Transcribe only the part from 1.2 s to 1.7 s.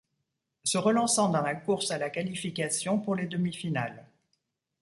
dans la